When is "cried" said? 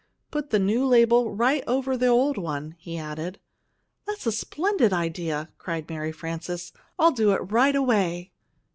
5.59-5.87